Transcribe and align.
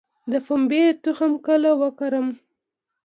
د 0.31 0.33
پنبې 0.45 0.83
تخم 1.03 1.31
کله 1.47 1.71
وکرم؟ 1.81 2.27